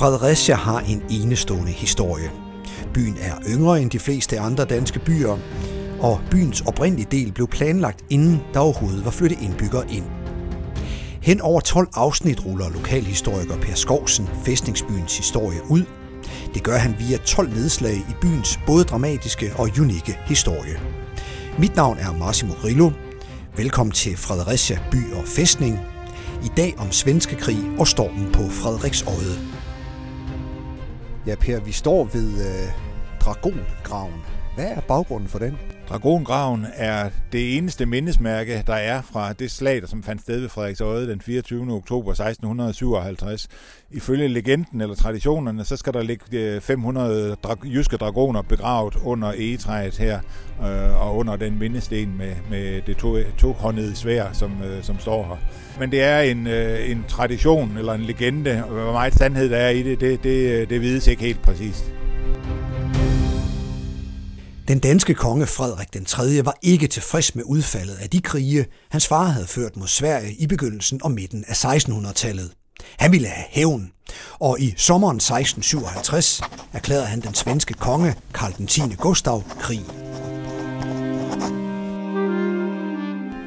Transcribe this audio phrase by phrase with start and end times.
[0.00, 2.30] Fredericia har en enestående historie.
[2.94, 5.38] Byen er yngre end de fleste andre danske byer,
[6.00, 10.04] og byens oprindelige del blev planlagt inden der overhovedet var flyttet indbyggere ind.
[11.22, 15.84] Hen over 12 afsnit ruller lokalhistoriker Per Skovsen fæstningsbyens historie ud.
[16.54, 20.80] Det gør han via 12 nedslag i byens både dramatiske og unikke historie.
[21.58, 22.90] Mit navn er Massimo Grillo.
[23.56, 25.80] Velkommen til Fredericia by og fæstning.
[26.44, 29.59] I dag om svenske krig og stormen på Frederiksøjet.
[31.26, 32.72] Ja, Per, vi står ved øh,
[33.20, 34.20] Dragongraven.
[34.54, 35.58] Hvad er baggrunden for den?
[35.88, 40.48] Dragongraven er det eneste mindesmærke, der er fra det slag, der som fandt sted ved
[40.48, 41.72] Frederiksøde den 24.
[41.72, 43.48] oktober 1657.
[43.90, 49.32] Ifølge legenden eller traditionerne, så skal der ligge øh, 500 dra- jyske dragoner begravet under
[49.36, 50.20] egetræet her,
[50.62, 55.24] øh, og under den mindesten med, med det to, tohåndede svær, som, øh, som står
[55.26, 55.36] her.
[55.80, 59.56] Men det er en, øh, en tradition eller en legende, og hvor meget sandhed der
[59.56, 61.92] er i det, det, det, øh, det vides ikke helt præcist.
[64.70, 66.44] Den danske konge Frederik den 3.
[66.44, 70.46] var ikke tilfreds med udfaldet af de krige, hans far havde ført mod Sverige i
[70.46, 72.52] begyndelsen og midten af 1600-tallet.
[72.98, 73.92] Han ville have hævn,
[74.40, 78.80] og i sommeren 1657 erklærede han den svenske konge Karl den 10.
[78.98, 79.80] Gustav krig.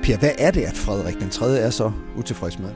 [0.03, 1.57] Per, hvad er det, at Frederik den 3.
[1.57, 2.69] er så utilfreds med?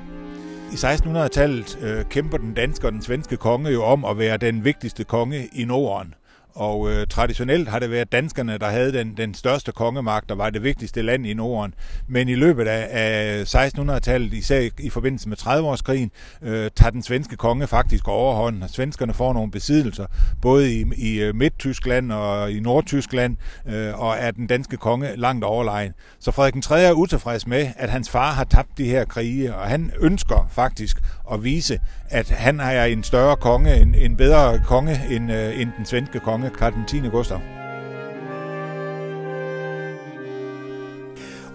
[0.72, 4.64] I 1600-tallet øh, kæmper den danske og den svenske konge jo om at være den
[4.64, 6.14] vigtigste konge i Norden.
[6.56, 10.50] Og øh, traditionelt har det været danskerne, der havde den, den største kongemagt, der var
[10.50, 11.74] det vigtigste land i Norden.
[12.08, 16.10] Men i løbet af, af 1600-tallet, især i forbindelse med 30-årskrigen,
[16.42, 20.06] øh, tager den svenske konge faktisk overhånden, og svenskerne får nogle besiddelser,
[20.42, 23.38] både i, i øh, Midt-Tyskland og i Nordtyskland,
[23.68, 25.94] øh, og er den danske konge langt overlegen.
[26.20, 26.82] Så Frederik den 3.
[26.82, 30.98] er utilfreds med, at hans far har tabt de her krige, og han ønsker faktisk
[31.32, 35.70] at vise, at han er en større konge, en, en bedre konge end, øh, end
[35.78, 37.00] den svenske konge, Karl den 10.
[37.00, 37.40] Gustav.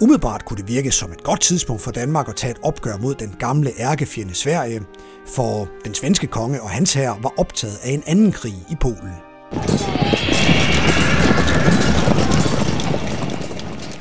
[0.01, 3.15] Umiddelbart kunne det virke som et godt tidspunkt for Danmark at tage et opgør mod
[3.15, 4.83] den gamle ærkefjende Sverige,
[5.27, 9.13] for den svenske konge og hans hær var optaget af en anden krig i Polen.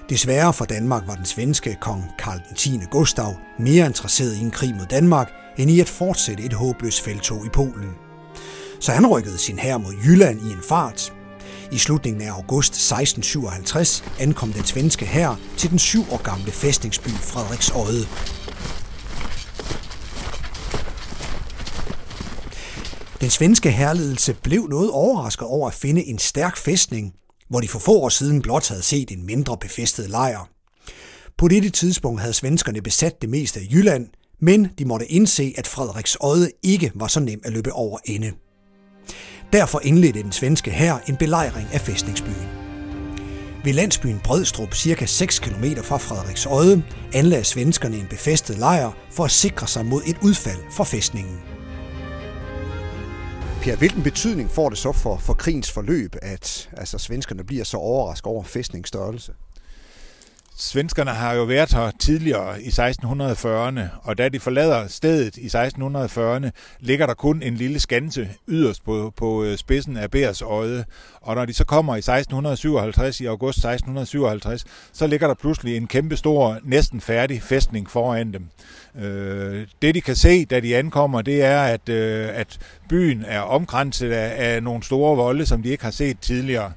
[0.09, 2.80] Desværre for Danmark var den svenske kong Karl den 10.
[2.91, 7.46] Gustav mere interesseret i en krig mod Danmark, end i at fortsætte et håbløst feltog
[7.46, 8.10] i Polen.
[8.81, 11.14] Så han rykkede sin hær mod Jylland i en fart.
[11.72, 17.09] I slutningen af august 1657 ankom den svenske hær til den syv år gamle fæstningsby
[17.09, 18.08] Frederiksøde.
[23.22, 27.14] Den svenske herledelse blev noget overrasket over at finde en stærk fæstning,
[27.50, 30.50] hvor de for få år siden blot havde set en mindre befæstet lejr.
[31.38, 34.08] På dette tidspunkt havde svenskerne besat det meste af Jylland,
[34.40, 38.31] men de måtte indse, at Frederiks Odde ikke var så nem at løbe over ende.
[39.53, 42.47] Derfor indledte den svenske hær en belejring af fæstningsbyen.
[43.63, 49.25] Ved landsbyen Brødstrup, cirka 6 km fra Frederiks Odde, anlagde svenskerne en befæstet lejr for
[49.25, 51.40] at sikre sig mod et udfald fra fæstningen.
[53.61, 57.78] Per, hvilken betydning får det så for, for krigens forløb, at altså, svenskerne bliver så
[57.78, 59.34] overrasket over fæstningsstørrelse?
[60.57, 66.50] Svenskerne har jo været her tidligere i 1640'erne, og da de forlader stedet i 1640'erne,
[66.79, 70.85] ligger der kun en lille skanse yderst på, på øh, spidsen af Bærs øje.
[71.22, 75.88] Og når de så kommer i 1657, i august 1657, så ligger der pludselig en
[75.88, 78.45] kæmpe stor, næsten færdig fæstning foran dem.
[79.03, 82.59] Øh, det de kan se, da de ankommer, det er, at, øh, at
[82.90, 86.72] byen er omkranset af, af nogle store volde, som de ikke har set tidligere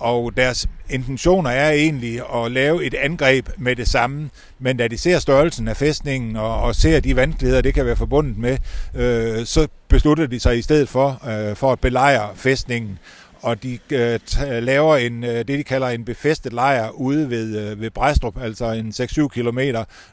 [0.00, 4.98] og deres intentioner er egentlig at lave et angreb med det samme, men da de
[4.98, 8.58] ser størrelsen af fæstningen og, og ser de vanskeligheder, det kan være forbundet med,
[8.94, 12.98] øh, så beslutter de sig i stedet for, øh, for at belejre fæstningen
[13.42, 14.20] og de øh,
[14.62, 18.72] laver en, øh, det, de kalder en befæstet lejr ude ved, øh, ved Brestrup, altså
[18.72, 19.58] en 6-7 km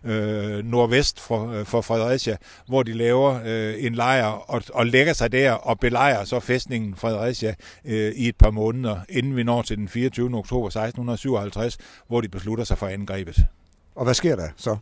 [0.10, 5.14] øh, nordvest for, øh, for Fredericia, hvor de laver øh, en lejr og, og lægger
[5.14, 9.62] sig der og belejrer så fæstningen Fredericia øh, i et par måneder, inden vi når
[9.62, 10.26] til den 24.
[10.38, 11.78] oktober 1657,
[12.08, 13.46] hvor de beslutter sig for angrebet.
[13.96, 14.78] Og hvad sker der så?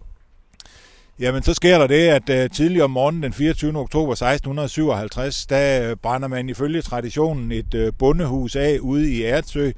[1.19, 3.79] Jamen, så sker der det, at øh, uh, tidligere om morgenen den 24.
[3.79, 9.71] oktober 1657, der uh, brænder man ifølge traditionen et uh, bondehus af ude i Ertsø.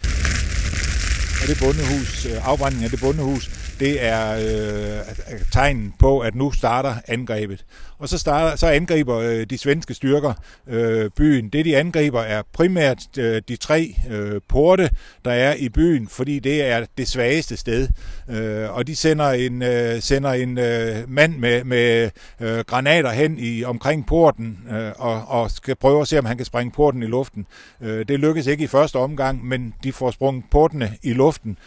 [1.41, 5.15] Og det bondehus, uh, afbrændingen af det bondehus det er øh,
[5.51, 7.65] tegnen på, at nu starter angrebet.
[7.99, 10.33] Og så, starter, så angriber øh, de svenske styrker
[10.67, 11.49] øh, byen.
[11.49, 14.89] Det, de angriber, er primært øh, de tre øh, porte,
[15.25, 17.87] der er i byen, fordi det er det svageste sted.
[18.29, 22.09] Øh, og de sender en, øh, sender en øh, mand med, med
[22.41, 26.37] øh, granater hen i omkring porten øh, og, og skal prøve at se, om han
[26.37, 27.45] kan springe porten i luften.
[27.81, 31.57] Øh, det lykkes ikke i første omgang, men de får sprunget portene i luften.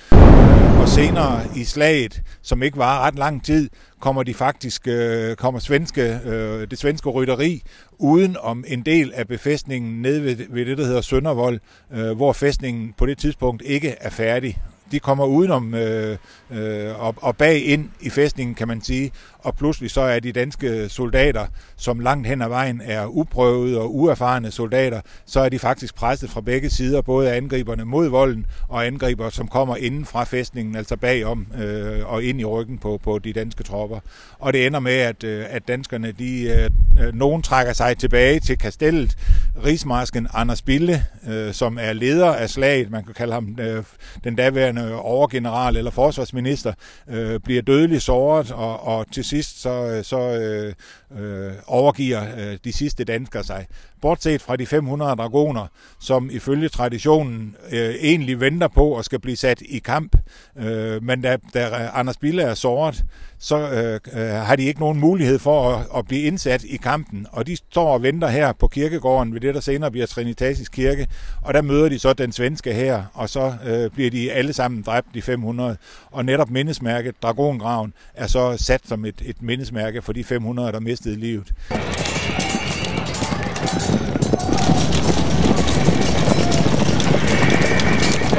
[0.81, 2.00] Og senere i slaget,
[2.43, 3.71] som ikke var ret lang tid,
[4.01, 7.63] kommer de faktisk øh, kommer svenske, øh, det svenske rytteri
[7.99, 11.61] uden om en del af befæstningen nede ved, ved det, der hedder Søndervold,
[11.93, 14.59] øh, hvor fæstningen på det tidspunkt ikke er færdig
[14.93, 16.17] de kommer udenom øh,
[16.51, 20.33] øh, og, og bag ind i fæstningen, kan man sige, og pludselig så er de
[20.33, 21.47] danske soldater,
[21.77, 26.31] som langt hen ad vejen er uprøvede og uerfarne soldater, så er de faktisk presset
[26.31, 30.97] fra begge sider, både angriberne mod volden og angriber, som kommer inden fra fæstningen, altså
[30.97, 33.99] bagom øh, og ind i ryggen på, på de danske tropper.
[34.39, 36.71] Og det ender med, at, øh, at danskerne, de, øh,
[37.07, 39.17] øh nogen trækker sig tilbage til kastellet.
[39.65, 43.85] Rigsmarsken Anders Bille, øh, som er leder af slaget, man kan kalde ham øh,
[44.25, 46.73] den daværende Øh, overgeneral eller forsvarsminister,
[47.09, 50.75] øh, bliver dødeligt såret, og, og til sidst så, øh, så øh,
[51.23, 53.67] øh, overgiver øh, de sidste danskere sig.
[54.03, 55.67] Bortset fra de 500 dragoner,
[56.01, 60.17] som ifølge traditionen øh, egentlig venter på at skal blive sat i kamp.
[60.59, 63.05] Øh, men da, da øh, Anders Bille er såret,
[63.39, 67.27] så øh, øh, har de ikke nogen mulighed for at, at blive indsat i kampen.
[67.33, 71.07] Og de står og venter her på kirkegården ved det, der senere bliver Trinitatis Kirke.
[71.43, 74.83] Og der møder de så den svenske her, og så øh, bliver de alle sammen
[74.83, 75.77] dræbt, de 500.
[76.11, 80.81] Og netop mindesmærket, Dragongraven, er så sat som et, et mindesmærke for de 500, der
[80.81, 81.53] mistede livet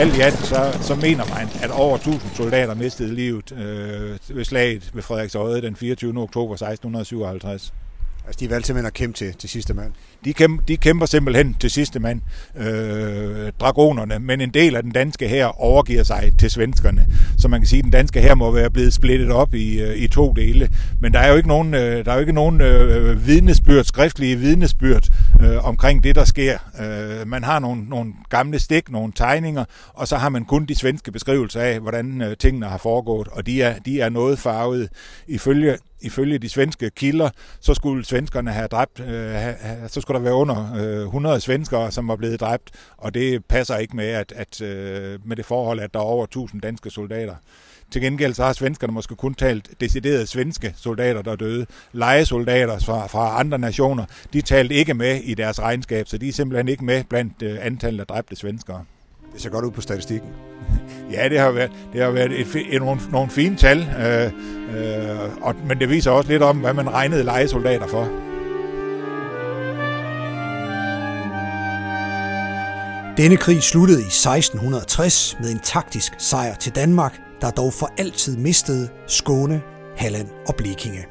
[0.02, 4.46] alt i alt, så, så mener man, at over 1000 soldater mistede livet øh, ved
[4.46, 6.22] slaget ved Frederiksøje den 24.
[6.22, 7.74] oktober 1657.
[8.26, 9.94] Altså, de valgte simpelthen at kæmpe til, til sidste mand?
[10.26, 12.22] De kæmper, de kæmper simpelthen til sidste mand,
[12.58, 17.08] øh, dragonerne, men en del af den danske her overgiver sig til svenskerne.
[17.38, 19.96] Så man kan sige, at den danske her må være blevet splittet op i, øh,
[19.96, 20.70] i to dele.
[21.00, 24.36] Men der er jo ikke nogen, øh, der er jo ikke nogen øh, vidnesbyrd, skriftlige
[24.36, 25.08] vidnesbyrd
[25.42, 26.58] øh, omkring det, der sker.
[26.82, 30.76] Øh, man har nogle, nogle gamle stik, nogle tegninger, og så har man kun de
[30.76, 34.90] svenske beskrivelser af, hvordan øh, tingene har foregået, og de er, de er noget farvet.
[35.28, 37.30] Ifølge ifølge de svenske kilder,
[37.60, 39.56] så skulle svenskerne have dræbt, øh, have,
[39.88, 43.78] så skulle der være under øh, 100 svenskere, som var blevet dræbt, og det passer
[43.78, 47.36] ikke med, at, at øh, med det forhold, at der er over 1000 danske soldater.
[47.92, 51.66] Til gengæld så har svenskerne måske kun talt deciderede svenske soldater, der døde.
[51.94, 56.34] Lejesoldater fra, fra andre nationer, de talte ikke med i deres regnskab, så de er
[56.34, 58.84] simpelthen ikke med blandt øh, antallet af dræbte svenskere.
[59.34, 60.30] Det ser godt ud på statistikken.
[61.12, 64.26] Ja, det har været, det har været et, et, nogle, nogle fine tal, øh,
[64.78, 68.31] øh, og, men det viser også lidt om, hvad man regnede lejesoldater for.
[73.22, 78.38] Denne krig sluttede i 1660 med en taktisk sejr til Danmark, der dog for altid
[78.38, 79.62] mistede Skåne,
[79.98, 81.06] Halland og Blekinge.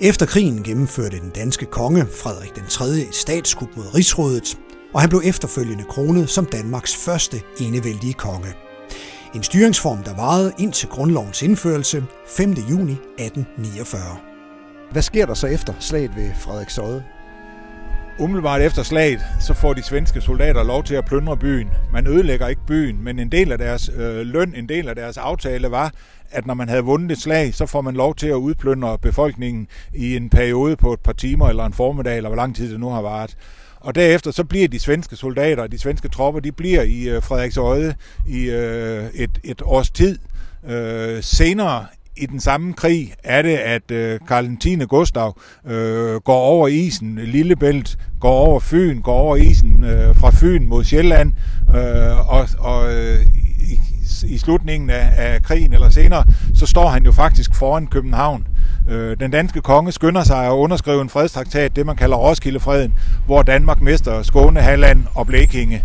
[0.00, 2.84] Efter krigen gennemførte den danske konge Frederik den 3.
[2.84, 4.58] et statskup mod rigsrådet,
[4.94, 8.54] og han blev efterfølgende kronet som Danmarks første enevældige konge.
[9.34, 12.52] En styringsform, der varede indtil grundlovens indførelse 5.
[12.52, 14.00] juni 1849.
[14.92, 17.04] Hvad sker der så efter slaget ved Frederiksøde?
[18.20, 21.68] Umiddelbart efter slaget, så får de svenske soldater lov til at plyndre byen.
[21.92, 25.16] Man ødelægger ikke byen, men en del af deres øh, løn, en del af deres
[25.16, 25.92] aftale var,
[26.30, 29.66] at når man havde vundet et slag, så får man lov til at udplyndre befolkningen
[29.94, 32.80] i en periode på et par timer eller en formiddag, eller hvor lang tid det
[32.80, 33.36] nu har varet.
[33.80, 37.94] Og derefter så bliver de svenske soldater, de svenske tropper, de bliver i øh, Frederiksøje
[38.28, 40.18] i øh, et, et års tid.
[40.68, 41.86] Øh, senere
[42.18, 44.76] i den samme krig er det, at øh, Karl 10.
[44.76, 50.68] Gustav øh, går over isen, Lillebælt, går over Fyn, går over isen øh, fra Fyn
[50.68, 51.32] mod Sjælland,
[51.76, 53.26] øh, og, og øh,
[53.70, 53.78] i,
[54.26, 58.46] i slutningen af, af krigen eller senere, så står han jo faktisk foran København.
[58.88, 62.94] Øh, den danske konge skynder sig at underskrive en fredstraktat, det man kalder Roskildefreden,
[63.26, 65.82] hvor Danmark mister Skåne, Halland og Blekinge.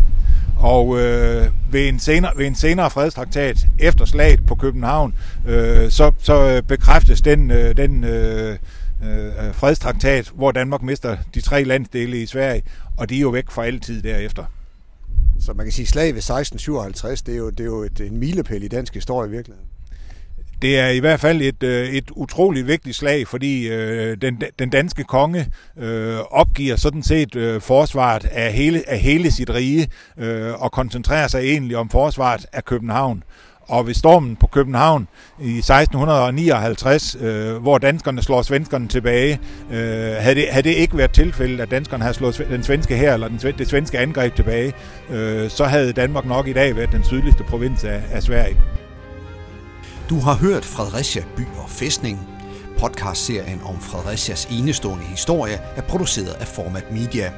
[0.63, 5.13] Og øh, ved, en senere, ved en senere fredstraktat efter slaget på København,
[5.47, 8.57] øh, så, så øh, bekræftes den, øh, den øh,
[9.03, 12.63] øh, fredstraktat, hvor Danmark mister de tre landsdele i Sverige,
[12.97, 14.45] og de er jo væk for altid derefter.
[15.39, 18.01] Så man kan sige, at slaget ved 1657, det er jo, det er jo et,
[18.01, 19.69] en milepæl i dansk historie i virkeligheden.
[20.63, 24.69] Det er i hvert fald et, øh, et utroligt vigtigt slag, fordi øh, den, den
[24.69, 25.47] danske konge
[25.79, 31.27] øh, opgiver sådan set øh, forsvaret af hele, af hele sit rige øh, og koncentrerer
[31.27, 33.23] sig egentlig om forsvaret af København.
[33.67, 35.07] Og ved stormen på København
[35.41, 39.39] i 1659, øh, hvor danskerne slår svenskerne tilbage,
[39.71, 39.77] øh,
[40.19, 43.27] havde, det, havde det ikke været tilfældet, at danskerne havde slået den svenske her eller
[43.27, 44.73] den, det svenske angreb tilbage,
[45.09, 48.57] øh, så havde Danmark nok i dag været den sydligste provins af, af Sverige.
[50.09, 52.29] Du har hørt Fredericia by og fæstning.
[52.79, 57.31] Podcastserien om Fredericias enestående historie er produceret af Format Media.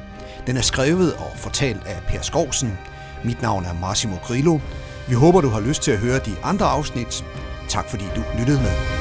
[0.46, 2.78] Den er skrevet og fortalt af Per Skovsen.
[3.24, 4.58] Mit navn er Massimo Grillo.
[5.08, 7.24] Vi håber, du har lyst til at høre de andre afsnit.
[7.68, 8.95] Tak fordi du lyttede med.